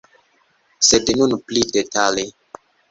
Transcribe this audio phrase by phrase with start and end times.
[0.89, 2.29] Sed nun pli detale.